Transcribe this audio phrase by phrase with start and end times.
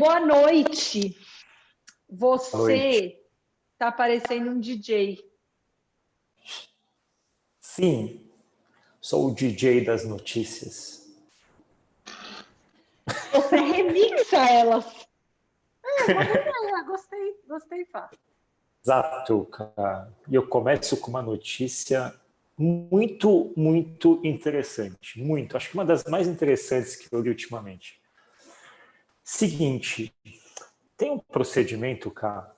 [0.00, 1.14] boa noite.
[2.08, 3.20] Você
[3.74, 5.22] está parecendo um DJ.
[7.60, 8.26] Sim,
[8.98, 11.06] sou o DJ das notícias.
[13.30, 14.86] Você remixa elas.
[16.08, 18.10] É, gostei, gostei, Fá.
[18.82, 20.10] Exato, cara.
[20.26, 22.18] E eu começo com uma notícia
[22.56, 25.20] muito, muito interessante.
[25.20, 25.58] Muito.
[25.58, 27.99] Acho que uma das mais interessantes que eu li ultimamente.
[29.32, 30.12] Seguinte,
[30.96, 32.52] tem um procedimento, cara,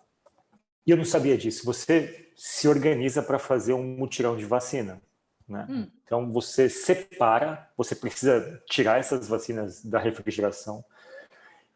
[0.86, 1.66] e eu não sabia disso.
[1.66, 5.00] Você se organiza para fazer um mutirão de vacina.
[5.46, 5.66] Né?
[5.68, 5.86] Hum.
[6.02, 10.82] Então você separa, você precisa tirar essas vacinas da refrigeração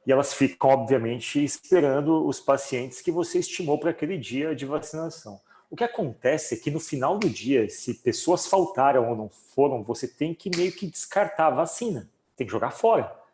[0.06, 5.38] e elas ficam, obviamente, esperando os pacientes que você estimou para aquele dia de vacinação.
[5.70, 9.82] O que acontece é que no final do dia, se pessoas faltaram ou não foram,
[9.82, 13.25] você tem que meio que descartar a vacina, tem que jogar fora.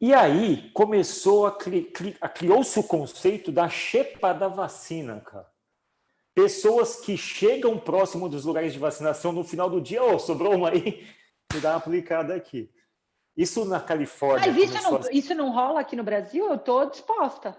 [0.00, 5.48] E aí começou a, cri, a criou-se o conceito da chepa da vacina, cara.
[6.34, 10.70] Pessoas que chegam próximo dos lugares de vacinação no final do dia, oh, sobrou uma
[10.70, 11.04] aí,
[11.52, 12.70] me dá uma aplicada aqui.
[13.36, 14.52] Isso na Califórnia.
[14.52, 15.00] Mas isso não, a...
[15.12, 16.46] isso não rola aqui no Brasil?
[16.46, 17.56] Eu estou disposta.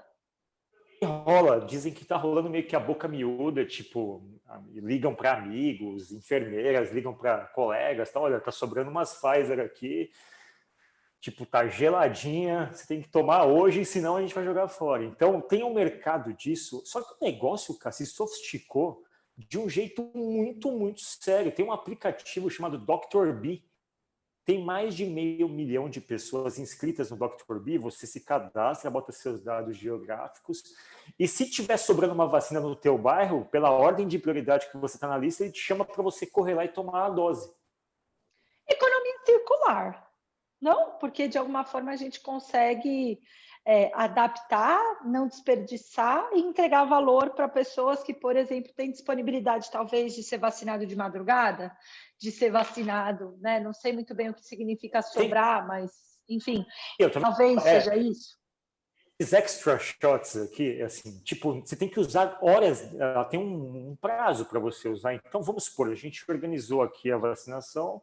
[1.04, 4.22] Rola, dizem que está rolando meio que a boca miúda, tipo,
[4.74, 10.10] ligam para amigos, enfermeiras, ligam para colegas, tá, olha, tá sobrando umas Pfizer aqui,
[11.20, 15.04] tipo, tá geladinha, você tem que tomar hoje, senão a gente vai jogar fora.
[15.04, 19.04] Então, tem um mercado disso, só que o negócio, cara, se sofisticou
[19.38, 21.52] de um jeito muito, muito sério.
[21.52, 23.32] Tem um aplicativo chamado Dr.
[23.34, 23.64] B,
[24.46, 27.60] tem mais de meio milhão de pessoas inscritas no Dr.
[27.60, 30.64] B, você se cadastra, bota seus dados geográficos,
[31.20, 34.98] e se tiver sobrando uma vacina no teu bairro, pela ordem de prioridade que você
[34.98, 37.54] está na lista, ele te chama para você correr lá e tomar a dose.
[38.68, 40.09] Economia circular,
[40.62, 40.98] não?
[40.98, 43.20] Porque de alguma forma a gente consegue
[43.66, 50.16] é, adaptar, não desperdiçar e entregar valor para pessoas que, por exemplo, têm disponibilidade talvez
[50.16, 51.76] de ser vacinado de madrugada,
[52.20, 53.60] de ser vacinado, né?
[53.60, 55.68] Não sei muito bem o que significa sobrar, Sim.
[55.68, 55.92] mas
[56.28, 56.66] enfim,
[57.12, 58.38] talvez é, seja isso.
[59.20, 64.46] Esses extra shots aqui, assim, tipo, você tem que usar horas, ela tem um prazo
[64.46, 65.14] para você usar.
[65.14, 68.02] Então, vamos supor, a gente organizou aqui a vacinação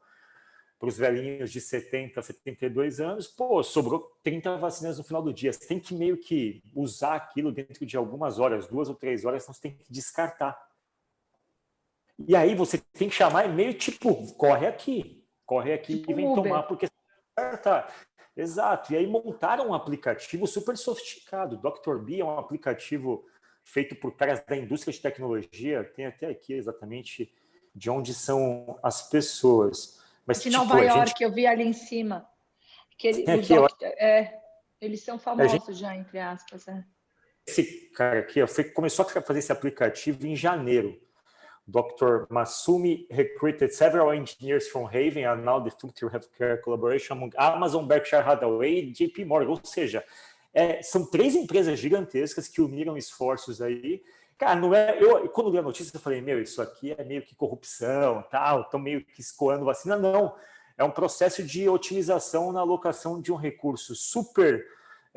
[0.78, 5.32] para os velhinhos de 70 a 72 anos, pô, sobrou 30 vacinas no final do
[5.32, 5.52] dia.
[5.52, 9.42] Você tem que meio que usar aquilo dentro de algumas horas, duas ou três horas,
[9.42, 10.56] senão você tem que descartar.
[12.26, 16.14] E aí você tem que chamar e meio tipo, corre aqui, corre aqui tipo e
[16.14, 16.42] vem Uber.
[16.42, 16.88] tomar, porque
[17.62, 17.88] tá.
[18.36, 18.92] Exato.
[18.92, 21.56] E aí montaram um aplicativo super sofisticado.
[21.56, 21.96] Dr.
[21.98, 23.24] B é um aplicativo
[23.64, 25.84] feito por caras da indústria de tecnologia.
[25.84, 27.32] Tem até aqui exatamente
[27.74, 29.98] de onde são as pessoas.
[30.26, 31.22] Mas, de tipo, Nova York, gente...
[31.22, 32.26] eu vi ali em cima.
[32.98, 33.70] Que ele, aqui, doc...
[33.80, 33.88] eu...
[33.88, 34.38] é,
[34.80, 35.72] eles são famosos gente...
[35.74, 36.66] já, entre aspas.
[36.66, 36.84] É.
[37.46, 41.00] Esse cara aqui ó, foi, começou a fazer esse aplicativo em janeiro.
[41.66, 42.26] Dr.
[42.30, 48.22] Masumi recruited several engineers from Haven, and now the Future Healthcare Collaboration among Amazon, Berkshire
[48.22, 49.50] Hathaway e JP Morgan.
[49.50, 50.04] Ou seja,
[50.54, 54.02] é, são três empresas gigantescas que uniram esforços aí.
[54.38, 55.02] Cara, não é.
[55.02, 58.62] Eu, quando li a notícia, eu falei, meu, isso aqui é meio que corrupção, tal,
[58.62, 59.96] estão meio que escoando vacina.
[59.96, 60.34] Não.
[60.76, 64.62] É um processo de otimização na alocação de um recurso super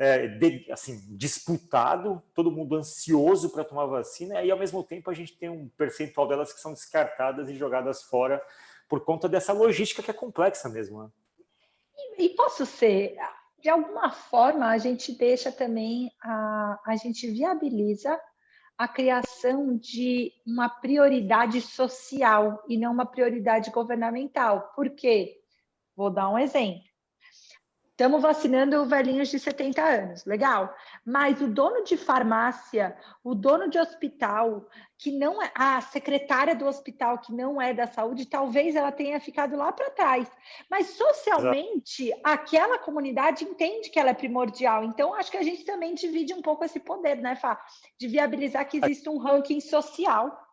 [0.00, 5.14] é, de, assim, disputado, todo mundo ansioso para tomar vacina, e ao mesmo tempo a
[5.14, 8.42] gente tem um percentual delas que são descartadas e jogadas fora
[8.88, 11.02] por conta dessa logística que é complexa mesmo.
[11.02, 11.10] Né?
[11.94, 13.14] E, e, posso ser,
[13.62, 18.18] de alguma forma, a gente deixa também, a, a gente viabiliza
[18.80, 24.72] a criação de uma prioridade social e não uma prioridade governamental.
[24.74, 25.38] Por quê?
[25.94, 26.89] Vou dar um exemplo.
[28.00, 30.74] Estamos vacinando velhinhos de 70 anos, legal.
[31.04, 34.66] Mas o dono de farmácia, o dono de hospital,
[34.96, 39.20] que não é a secretária do hospital que não é da saúde, talvez ela tenha
[39.20, 40.32] ficado lá para trás.
[40.70, 42.22] Mas socialmente, Exato.
[42.24, 44.82] aquela comunidade entende que ela é primordial.
[44.82, 47.62] Então, acho que a gente também divide um pouco esse poder, né, Fá?
[47.98, 50.49] De viabilizar que exista um ranking social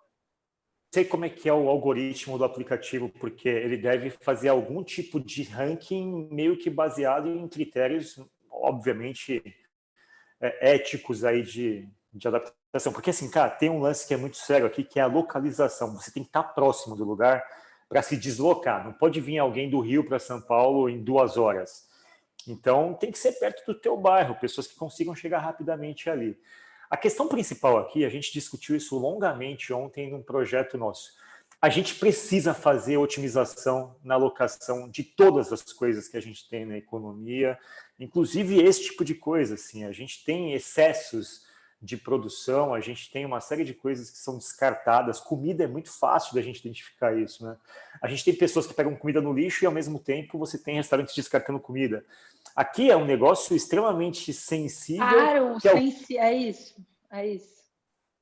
[0.91, 5.19] sei como é que é o algoritmo do aplicativo, porque ele deve fazer algum tipo
[5.19, 8.19] de ranking meio que baseado em critérios,
[8.49, 9.43] obviamente,
[10.39, 12.93] é, éticos aí de, de adaptação.
[12.93, 15.93] Porque, assim, cara, tem um lance que é muito sério aqui, que é a localização.
[15.95, 17.43] Você tem que estar próximo do lugar
[17.89, 18.85] para se deslocar.
[18.85, 21.87] Não pode vir alguém do Rio para São Paulo em duas horas.
[22.47, 26.37] Então, tem que ser perto do teu bairro, pessoas que consigam chegar rapidamente ali.
[26.89, 31.11] A questão principal aqui, a gente discutiu isso longamente ontem num projeto nosso.
[31.59, 36.65] a gente precisa fazer otimização na alocação de todas as coisas que a gente tem
[36.65, 37.57] na economia,
[37.99, 39.55] inclusive esse tipo de coisa.
[39.55, 41.46] Assim, a gente tem excessos
[41.81, 45.19] de produção, a gente tem uma série de coisas que são descartadas.
[45.19, 47.55] Comida é muito fácil da gente identificar isso, né?
[48.01, 50.75] A gente tem pessoas que pegam comida no lixo e ao mesmo tempo você tem
[50.75, 52.03] restaurantes descartando comida.
[52.55, 55.07] Aqui é um negócio extremamente sensível.
[55.07, 56.75] Claro, é, é isso,
[57.11, 57.56] é isso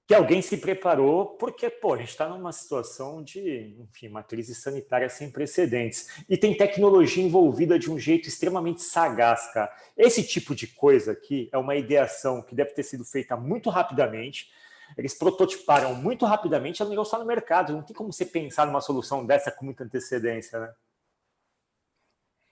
[0.07, 4.53] que alguém se preparou, porque pô, a gente está numa situação de, enfim, uma crise
[4.53, 6.23] sanitária sem precedentes.
[6.29, 9.75] E tem tecnologia envolvida de um jeito extremamente sagaz, cara.
[9.97, 14.51] Esse tipo de coisa aqui é uma ideação que deve ter sido feita muito rapidamente.
[14.95, 17.73] Eles prototiparam muito rapidamente, é um negócio no mercado.
[17.73, 20.73] Não tem como você pensar numa solução dessa com muita antecedência, né?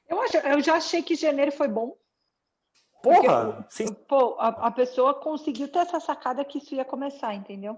[0.09, 1.95] Eu, acho, eu já achei que janeiro foi bom.
[3.03, 3.67] Porra!
[3.67, 7.77] Porque, pô, a, a, pessoa conseguiu ter essa sacada que isso ia começar, entendeu?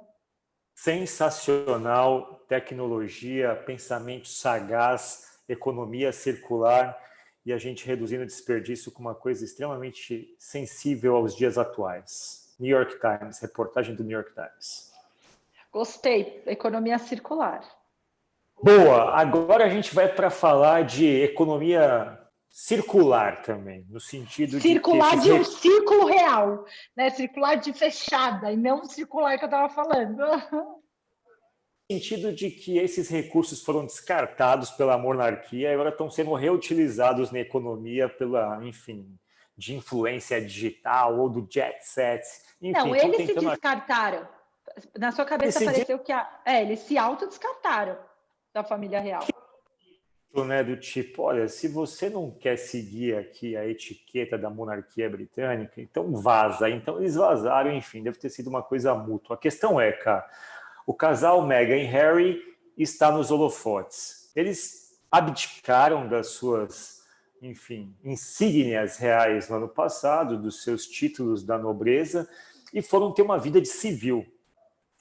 [0.75, 6.95] Sensacional, tecnologia, pensamento sagaz, economia circular
[7.43, 12.53] e a gente reduzindo o desperdício com uma coisa extremamente sensível aos dias atuais.
[12.59, 14.93] New York Times, reportagem do New York Times.
[15.71, 17.63] Gostei, economia circular.
[18.61, 22.24] Boa, agora a gente vai para falar de economia
[22.55, 25.23] circular também, no sentido circular de.
[25.23, 26.65] Circular de um círculo real,
[26.95, 27.09] né?
[27.09, 30.23] Circular de fechada, e não circular que eu estava falando.
[31.87, 37.29] No sentido de que esses recursos foram descartados pela monarquia e agora estão sendo reutilizados
[37.29, 39.07] na economia pela, enfim,
[39.55, 42.25] de influência digital ou do jet set.
[42.59, 43.39] Enfim, não, eles tentando...
[43.39, 44.27] se descartaram.
[44.97, 46.27] Na sua cabeça Esse pareceu que a...
[46.43, 47.99] é, eles se autodescartaram
[48.51, 49.23] da família real
[50.43, 55.79] né, do tipo, olha, se você não quer seguir aqui a etiqueta da monarquia britânica,
[55.79, 56.69] então vaza.
[56.69, 59.35] Então eles vazaram, enfim, deve ter sido uma coisa mútua.
[59.35, 60.27] A questão é, cara,
[60.85, 62.41] o casal Meghan e Harry
[62.77, 64.31] está nos holofotes.
[64.35, 67.03] Eles abdicaram das suas,
[67.41, 72.27] enfim, insígnias reais no ano passado, dos seus títulos da nobreza
[72.73, 74.25] e foram ter uma vida de civil.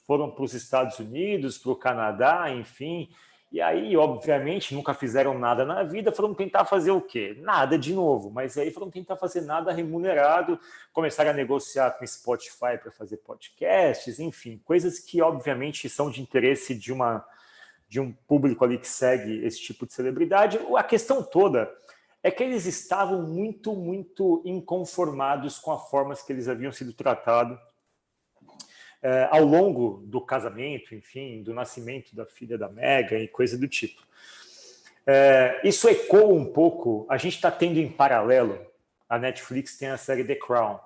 [0.07, 3.09] Foram para os Estados Unidos, para o Canadá, enfim,
[3.55, 7.37] e aí, obviamente, nunca fizeram nada na vida, foram tentar fazer o quê?
[7.39, 10.59] Nada de novo, mas aí foram tentar fazer nada remunerado,
[10.91, 16.75] começaram a negociar com Spotify para fazer podcasts, enfim, coisas que obviamente são de interesse
[16.75, 17.25] de uma
[17.87, 20.59] de um público ali que segue esse tipo de celebridade.
[20.75, 21.73] A questão toda
[22.21, 27.57] é que eles estavam muito, muito inconformados com a forma que eles haviam sido tratados
[29.05, 33.67] é, ao longo do casamento, enfim, do nascimento da filha da Megan e coisa do
[33.67, 34.01] tipo.
[35.05, 38.59] É, isso ecoa um pouco, a gente está tendo em paralelo,
[39.07, 40.79] a Netflix tem a série The Crown.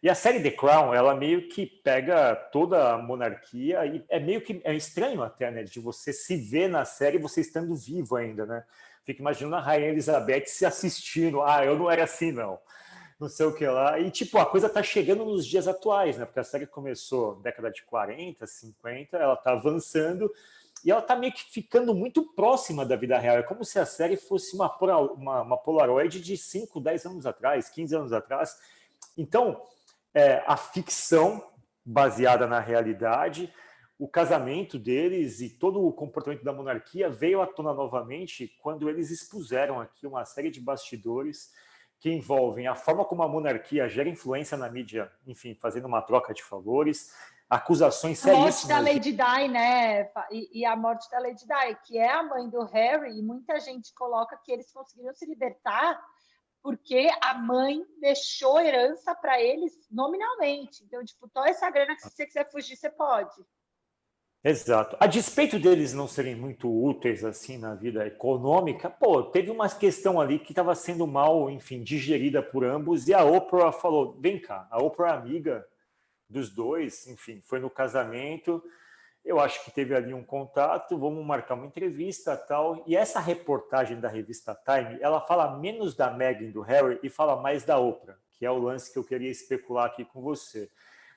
[0.00, 4.40] E a série The Crown, ela meio que pega toda a monarquia e é meio
[4.40, 8.46] que é estranho até, né, de você se ver na série você estando vivo ainda,
[8.46, 8.62] né?
[9.02, 12.60] Fica imaginando a Rainha Elizabeth se assistindo, ah, eu não era assim, não
[13.18, 13.98] não sei o que lá.
[13.98, 16.24] E, tipo, a coisa tá chegando nos dias atuais, né?
[16.24, 20.30] Porque a série começou década de 40, 50, ela tá avançando
[20.84, 23.38] e ela tá meio que ficando muito próxima da vida real.
[23.38, 24.70] É como se a série fosse uma,
[25.12, 28.56] uma, uma Polaroid de 5, 10 anos atrás, 15 anos atrás.
[29.16, 29.62] Então,
[30.12, 31.42] é, a ficção
[31.84, 33.52] baseada na realidade,
[33.98, 39.10] o casamento deles e todo o comportamento da monarquia veio à tona novamente quando eles
[39.10, 41.50] expuseram aqui uma série de bastidores
[42.04, 46.34] que envolvem a forma como a monarquia gera influência na mídia, enfim, fazendo uma troca
[46.34, 47.10] de favores,
[47.48, 48.62] acusações seríssimas.
[48.62, 50.10] A morte da Lady Di, né?
[50.30, 53.58] E, e, a morte da Lady Di, que é a mãe do Harry, e muita
[53.58, 55.98] gente coloca que eles conseguiram se libertar
[56.62, 60.84] porque a mãe deixou herança para eles nominalmente.
[60.84, 63.34] Então, tipo, toda essa grana que se você quiser fugir, você pode.
[64.46, 64.94] Exato.
[65.00, 70.20] A despeito deles não serem muito úteis assim na vida econômica, pô, teve uma questão
[70.20, 74.68] ali que estava sendo mal, enfim, digerida por ambos e a Oprah falou: "Vem cá".
[74.70, 75.66] A Oprah é amiga
[76.28, 78.62] dos dois, enfim, foi no casamento.
[79.24, 82.84] Eu acho que teve ali um contato, vamos marcar uma entrevista, tal.
[82.86, 87.40] E essa reportagem da revista Time, ela fala menos da Meghan do Harry e fala
[87.40, 90.70] mais da Oprah, que é o lance que eu queria especular aqui com você.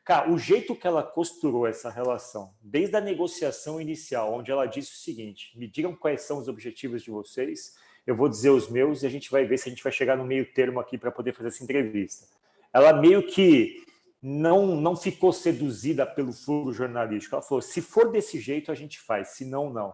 [0.07, 4.93] Cara, o jeito que ela costurou essa relação, desde a negociação inicial, onde ela disse
[4.93, 9.03] o seguinte: me digam quais são os objetivos de vocês, eu vou dizer os meus
[9.03, 11.11] e a gente vai ver se a gente vai chegar no meio termo aqui para
[11.11, 12.25] poder fazer essa entrevista.
[12.71, 13.85] Ela meio que
[14.21, 17.35] não, não ficou seduzida pelo furo jornalístico.
[17.35, 19.93] Ela falou: se for desse jeito, a gente faz, se não, não.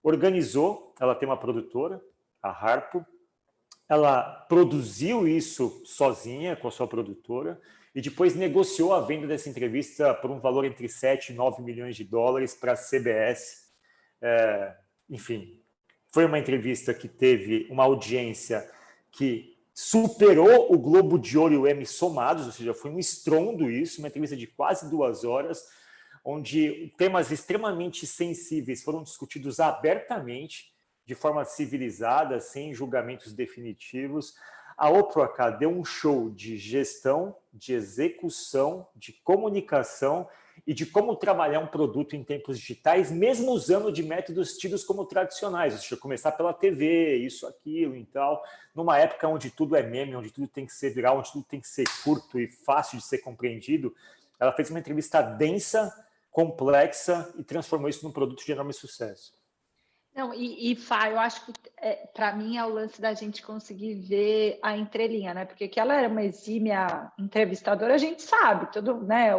[0.00, 2.00] Organizou, ela tem uma produtora,
[2.40, 3.04] a Harpo,
[3.90, 7.60] ela produziu isso sozinha com a sua produtora
[7.92, 11.96] e depois negociou a venda dessa entrevista por um valor entre 7 e 9 milhões
[11.96, 13.68] de dólares para a CBS.
[14.22, 14.76] É,
[15.08, 15.60] enfim,
[16.06, 18.70] foi uma entrevista que teve uma audiência
[19.10, 23.68] que superou o Globo de Ouro e o Emmy somados, ou seja, foi um estrondo
[23.68, 25.64] isso, uma entrevista de quase duas horas,
[26.24, 30.69] onde temas extremamente sensíveis foram discutidos abertamente,
[31.10, 34.32] de forma civilizada, sem julgamentos definitivos.
[34.76, 40.28] A Oprah deu um show de gestão, de execução, de comunicação
[40.64, 45.04] e de como trabalhar um produto em tempos digitais, mesmo usando de métodos tidos como
[45.04, 48.40] tradicionais, ou começar pela TV, isso, aquilo e tal,
[48.72, 51.60] numa época onde tudo é meme, onde tudo tem que ser viral, onde tudo tem
[51.60, 53.92] que ser curto e fácil de ser compreendido.
[54.38, 55.92] Ela fez uma entrevista densa,
[56.30, 59.39] complexa e transformou isso num produto de enorme sucesso.
[60.20, 63.42] Não, e, e Fá, eu acho que é, para mim é o lance da gente
[63.42, 65.46] conseguir ver a entrelinha, né?
[65.46, 69.30] Porque que ela era uma exímia entrevistadora, a gente sabe, tudo, né?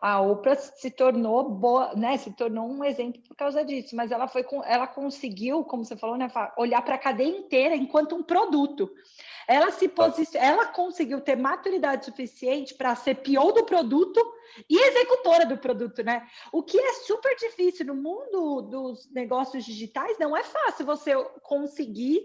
[0.00, 2.16] A Oprah se tornou boa, né?
[2.16, 5.96] Se tornou um exemplo por causa disso, mas ela foi com, ela conseguiu, como você
[5.96, 8.88] falou, né, olhar para a cadeia inteira enquanto um produto.
[9.48, 10.36] Ela se posic...
[10.36, 14.20] ela conseguiu ter maturidade suficiente para ser pior do produto
[14.68, 16.26] e executora do produto, né?
[16.52, 21.12] O que é super difícil no mundo dos negócios digitais, não é fácil você
[21.42, 22.22] conseguir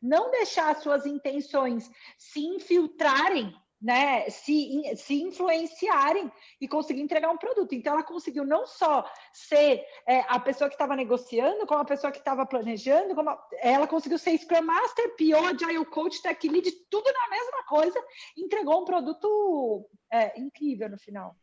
[0.00, 1.88] não deixar suas intenções
[2.18, 7.74] se infiltrarem né, se, se influenciarem e conseguir entregar um produto.
[7.74, 12.12] Então, ela conseguiu não só ser é, a pessoa que estava negociando, como a pessoa
[12.12, 16.70] que estava planejando, como a, ela conseguiu ser Scrum Master, PO, Agile Coach, Tech Lead,
[16.88, 18.00] tudo na mesma coisa,
[18.38, 21.34] entregou um produto é, incrível no final.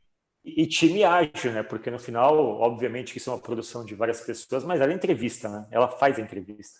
[0.43, 1.61] E time ágil, né?
[1.61, 5.49] Porque no final, obviamente, que isso é uma produção de várias pessoas, mas ela entrevista,
[5.49, 5.67] né?
[5.69, 6.79] Ela faz a entrevista.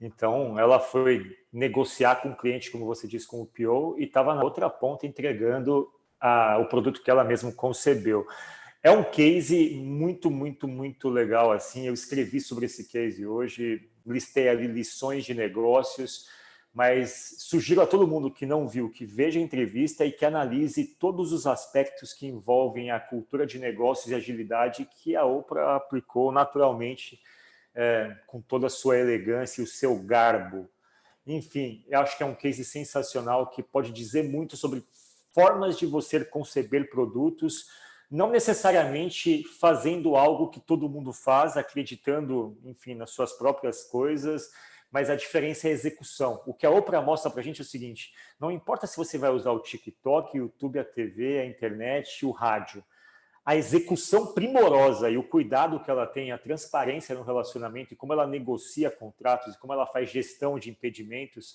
[0.00, 4.34] Então, ela foi negociar com o cliente, como você disse, com o PO, e estava
[4.34, 8.26] na outra ponta entregando a, o produto que ela mesma concebeu.
[8.82, 11.50] É um case muito, muito, muito legal.
[11.50, 16.28] Assim, eu escrevi sobre esse case hoje, listei ali lições de negócios,
[16.72, 20.84] mas sugiro a todo mundo que não viu que veja a entrevista e que analise
[20.84, 26.30] todos os aspectos que envolvem a cultura de negócios e agilidade que a Oprah aplicou
[26.30, 27.18] naturalmente
[27.76, 30.68] é, com toda a sua elegância e o seu garbo.
[31.26, 34.82] Enfim, eu acho que é um case sensacional que pode dizer muito sobre
[35.34, 37.66] formas de você conceber produtos,
[38.10, 44.48] não necessariamente fazendo algo que todo mundo faz, acreditando, enfim, nas suas próprias coisas,
[44.90, 46.42] mas a diferença é a execução.
[46.46, 49.18] O que a Oprah mostra para a gente é o seguinte: não importa se você
[49.18, 52.82] vai usar o TikTok, o YouTube, a TV, a internet, o rádio
[53.46, 58.12] a execução primorosa e o cuidado que ela tem, a transparência no relacionamento e como
[58.12, 61.54] ela negocia contratos e como ela faz gestão de impedimentos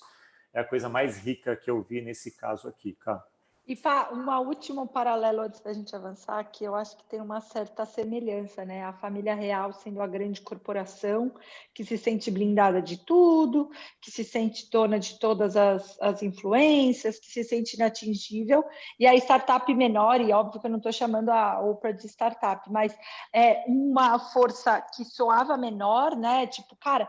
[0.54, 3.22] é a coisa mais rica que eu vi nesse caso aqui, cara.
[3.64, 3.78] E
[4.10, 8.64] uma última paralelo antes da gente avançar, que eu acho que tem uma certa semelhança,
[8.64, 8.82] né?
[8.82, 11.32] A família real sendo a grande corporação
[11.72, 17.20] que se sente blindada de tudo, que se sente dona de todas as, as influências,
[17.20, 18.64] que se sente inatingível,
[18.98, 22.68] e a startup menor, e óbvio que eu não estou chamando a Oprah de startup,
[22.68, 22.92] mas
[23.32, 26.48] é uma força que soava menor, né?
[26.48, 27.08] Tipo, cara,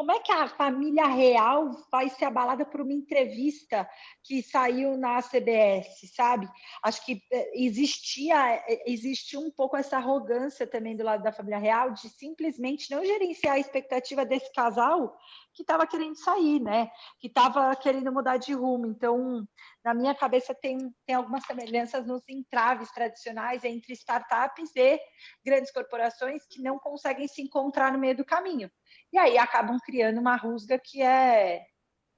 [0.00, 3.86] como é que a família real vai ser abalada por uma entrevista
[4.24, 6.48] que saiu na CBS, sabe?
[6.82, 8.34] Acho que é, existia,
[8.66, 13.04] é, existia um pouco essa arrogância também do lado da família real de simplesmente não
[13.04, 15.14] gerenciar a expectativa desse casal
[15.60, 16.90] que estava querendo sair, né?
[17.18, 18.86] Que estava querendo mudar de rumo.
[18.86, 19.46] Então,
[19.84, 24.98] na minha cabeça tem, tem algumas semelhanças nos entraves tradicionais entre startups e
[25.44, 28.70] grandes corporações que não conseguem se encontrar no meio do caminho.
[29.12, 31.62] E aí acabam criando uma rusga que é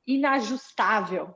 [0.06, 1.34] inajustável.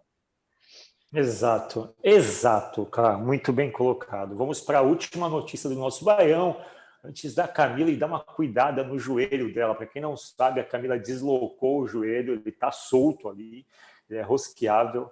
[1.12, 4.36] Exato, exato, cara, muito bem colocado.
[4.36, 6.60] Vamos para a última notícia do nosso baião.
[7.06, 9.74] Antes da Camila e dar uma cuidada no joelho dela.
[9.74, 13.64] Para quem não sabe, a Camila deslocou o joelho, ele está solto ali,
[14.10, 15.10] ele é rosqueável.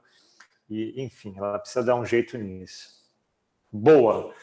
[0.69, 2.89] E, enfim, ela precisa dar um jeito nisso.
[3.71, 4.35] Boa.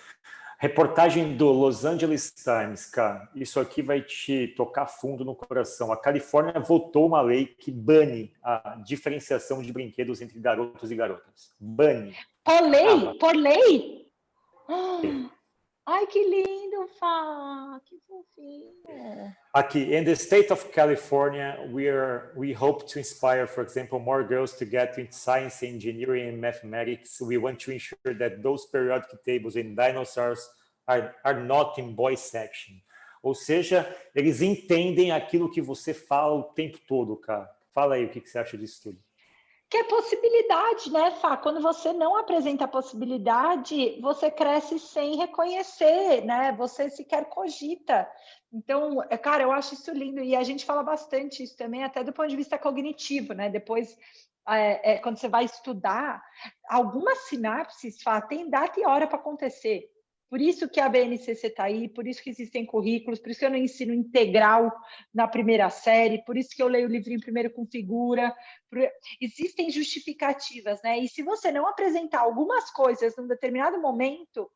[0.61, 3.27] Reportagem do Los Angeles Times, cara.
[3.33, 5.91] Isso aqui vai te tocar fundo no coração.
[5.91, 11.51] A Califórnia votou uma lei que bane a diferenciação de brinquedos entre garotos e garotas.
[11.59, 12.15] Bane.
[12.43, 13.07] Por lei?
[13.07, 14.07] Ah, por lei?
[15.85, 17.81] Ai, que lindo, Fá!
[17.85, 19.35] Que fofinho!
[19.53, 24.23] Aqui, in the state of California, we are we hope to inspire, for example, more
[24.23, 27.19] girls to get into science, engineering, and mathematics.
[27.19, 30.47] We want to ensure that those periodic tables and dinosaurs
[30.87, 32.81] are, are not in boys section.
[33.23, 37.49] Ou seja, eles entendem aquilo que você fala o tempo todo, cara.
[37.71, 38.99] Fala aí o que, que você acha disso tudo.
[39.71, 41.37] Que é possibilidade, né, Fá?
[41.37, 46.51] Quando você não apresenta a possibilidade, você cresce sem reconhecer, né?
[46.57, 48.05] Você sequer cogita.
[48.51, 50.19] Então, é, cara, eu acho isso lindo.
[50.19, 53.49] E a gente fala bastante isso também, até do ponto de vista cognitivo, né?
[53.49, 53.97] Depois,
[54.45, 56.21] é, é, quando você vai estudar,
[56.67, 59.89] algumas sinapses, Fá, tem data e hora para acontecer.
[60.31, 63.45] Por isso que a BNCC está aí, por isso que existem currículos, por isso que
[63.45, 64.71] eu não ensino integral
[65.13, 68.33] na primeira série, por isso que eu leio o livrinho primeiro com figura.
[68.69, 68.79] Por...
[69.19, 70.99] Existem justificativas, né?
[70.99, 74.49] E se você não apresentar algumas coisas num determinado momento,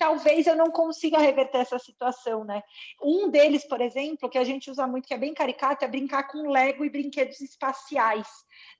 [0.00, 2.62] talvez eu não consiga reverter essa situação, né?
[3.02, 6.22] Um deles, por exemplo, que a gente usa muito, que é bem caricato, é brincar
[6.22, 8.26] com Lego e brinquedos espaciais,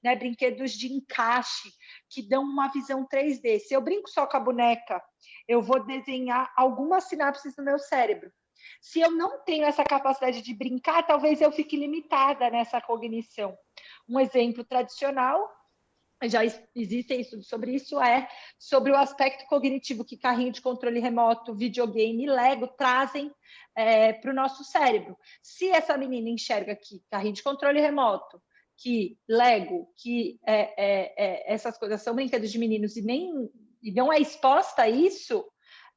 [0.03, 0.17] né?
[0.17, 1.69] Brinquedos de encaixe,
[2.09, 3.59] que dão uma visão 3D.
[3.59, 5.05] Se eu brinco só com a boneca,
[5.47, 8.33] eu vou desenhar algumas sinapses no meu cérebro.
[8.81, 13.55] Se eu não tenho essa capacidade de brincar, talvez eu fique limitada nessa cognição.
[14.09, 15.47] Um exemplo tradicional
[16.25, 16.41] já
[16.75, 22.25] existem estudos sobre isso, é sobre o aspecto cognitivo que carrinho de controle remoto, videogame
[22.25, 23.33] e Lego trazem
[23.75, 25.17] é, para o nosso cérebro.
[25.43, 28.43] Se essa menina enxerga que carrinho de controle remoto,
[28.77, 33.51] que Lego, que é, é, é essas coisas são brinquedos de meninos e nem
[33.83, 35.45] e não é exposta a isso,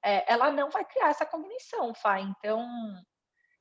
[0.03, 2.19] é, ela não vai criar essa cognição, Fá.
[2.19, 2.65] Então,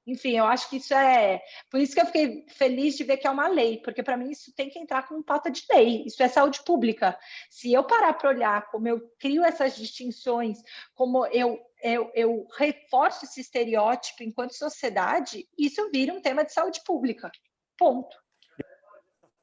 [0.07, 1.41] enfim, eu acho que isso é.
[1.71, 4.31] Por isso que eu fiquei feliz de ver que é uma lei, porque para mim
[4.31, 7.17] isso tem que entrar como pauta de lei, isso é saúde pública.
[7.49, 10.59] Se eu parar para olhar como eu crio essas distinções,
[10.95, 16.83] como eu, eu, eu reforço esse estereótipo enquanto sociedade, isso vira um tema de saúde
[16.85, 17.31] pública.
[17.79, 18.17] Ponto.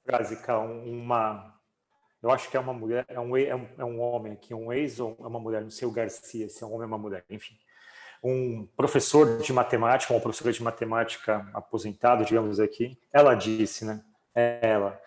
[0.06, 0.38] Frase,
[0.86, 1.58] uma.
[2.22, 4.74] Eu acho que é uma mulher, é um, é um, é um homem aqui, um
[4.74, 6.98] ex ou é uma mulher, não sei o Garcia, se é um homem ou uma
[6.98, 7.58] mulher, enfim
[8.24, 14.02] um professor de matemática, uma professora de matemática aposentado, digamos aqui, ela disse, né?
[14.36, 15.00] Ela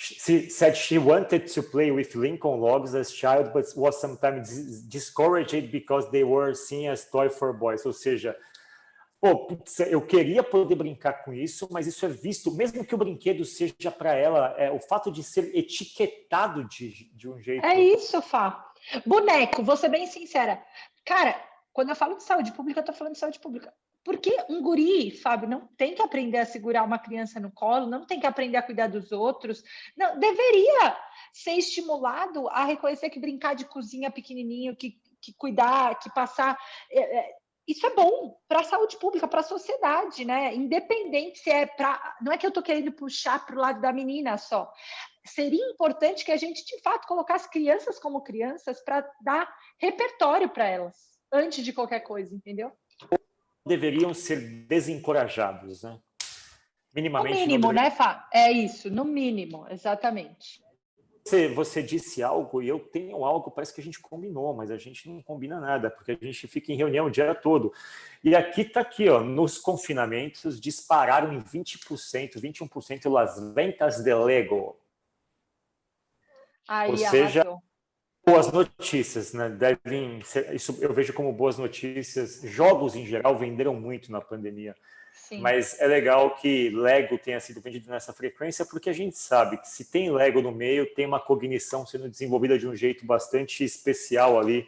[0.00, 5.72] she said she wanted to play with Lincoln Logs as child, but was sometimes discouraged
[5.72, 7.84] because they were seen as toy for boys.
[7.84, 8.36] Ou seja,
[9.20, 12.98] pô, putz, eu queria poder brincar com isso, mas isso é visto, mesmo que o
[12.98, 17.66] brinquedo seja para ela, é, o fato de ser etiquetado de, de um jeito.
[17.66, 18.64] É isso, Fá.
[19.04, 20.62] Boneco, vou ser bem sincera.
[21.04, 21.34] Cara,
[21.78, 23.72] quando eu falo de saúde pública, eu estou falando de saúde pública.
[24.02, 28.04] Porque um guri, Fábio, não tem que aprender a segurar uma criança no colo, não
[28.04, 29.62] tem que aprender a cuidar dos outros.
[29.96, 30.98] Não, deveria
[31.32, 36.58] ser estimulado a reconhecer que brincar de cozinha pequenininho, que, que cuidar, que passar.
[36.90, 40.52] É, é, isso é bom para a saúde pública, para a sociedade, né?
[40.56, 42.16] Independente se é para.
[42.20, 44.68] Não é que eu estou querendo puxar para o lado da menina só.
[45.24, 50.66] Seria importante que a gente, de fato, colocasse crianças como crianças para dar repertório para
[50.66, 52.72] elas antes de qualquer coisa, entendeu?
[53.66, 55.98] Deveriam ser desencorajados, né?
[56.94, 57.34] Minimamente.
[57.34, 58.28] No mínimo, né, Fá?
[58.32, 60.62] É isso, no mínimo, exatamente.
[61.24, 64.78] Você, você disse algo e eu tenho algo, parece que a gente combinou, mas a
[64.78, 67.70] gente não combina nada, porque a gente fica em reunião o dia todo.
[68.24, 74.80] E aqui está aqui, ó, nos confinamentos dispararam em 20%, 21% as ventas de Lego.
[76.66, 77.62] Aí, Ou seja, arrasou
[78.30, 79.48] boas notícias, né?
[79.48, 82.40] Devem ser, isso eu vejo como boas notícias.
[82.44, 84.74] Jogos em geral venderam muito na pandemia.
[85.12, 85.40] Sim.
[85.40, 89.68] Mas é legal que Lego tenha sido vendido nessa frequência, porque a gente sabe que
[89.68, 94.38] se tem Lego no meio, tem uma cognição sendo desenvolvida de um jeito bastante especial
[94.38, 94.66] ali,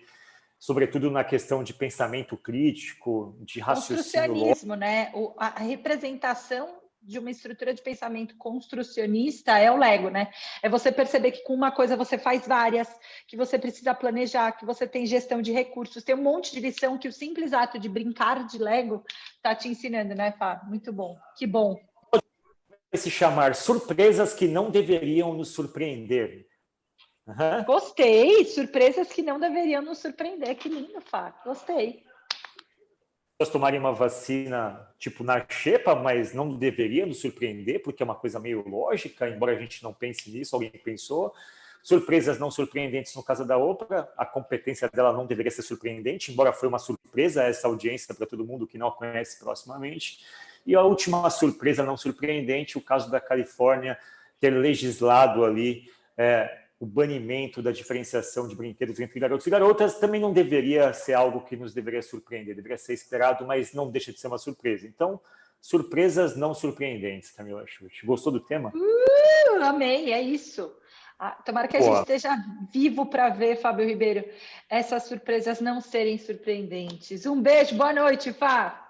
[0.59, 4.29] sobretudo na questão de pensamento crítico, de raciocínio.
[4.29, 5.11] Construcionismo, né?
[5.15, 6.80] O, a representação
[7.11, 10.31] de uma estrutura de pensamento construcionista é o Lego, né?
[10.63, 12.89] É você perceber que com uma coisa você faz várias,
[13.27, 16.97] que você precisa planejar, que você tem gestão de recursos, tem um monte de lição
[16.97, 19.05] que o simples ato de brincar de Lego
[19.37, 20.63] está te ensinando, né, Fá?
[20.69, 21.77] Muito bom, que bom.
[22.95, 26.47] Se chamar surpresas que não deveriam nos surpreender.
[27.27, 27.65] Uhum.
[27.65, 30.57] Gostei, surpresas que não deveriam nos surpreender.
[30.57, 31.31] Que lindo, Fá.
[31.45, 32.05] Gostei
[33.49, 38.39] tomarem uma vacina tipo na xepa, mas não deveria nos surpreender, porque é uma coisa
[38.39, 41.33] meio lógica, embora a gente não pense nisso, alguém pensou.
[41.83, 46.53] Surpresas não surpreendentes no caso da Oprah, a competência dela não deveria ser surpreendente, embora
[46.53, 50.21] foi uma surpresa essa audiência para todo mundo que não a conhece proximamente.
[50.67, 53.99] E a última surpresa não surpreendente, o caso da Califórnia
[54.39, 55.85] ter legislado ali
[56.17, 61.13] é, o banimento da diferenciação de brinquedos entre garotos e garotas também não deveria ser
[61.13, 64.87] algo que nos deveria surpreender, deveria ser esperado, mas não deixa de ser uma surpresa.
[64.87, 65.21] Então,
[65.61, 67.67] surpresas não surpreendentes, Camila.
[68.03, 68.73] Gostou do tema?
[68.75, 70.75] Uh, amei, é isso.
[71.19, 71.97] Ah, tomara que a Boa.
[71.97, 72.35] gente esteja
[72.73, 74.25] vivo para ver, Fábio Ribeiro,
[74.67, 77.27] essas surpresas não serem surpreendentes.
[77.27, 78.90] Um beijo, boa noite, Fá.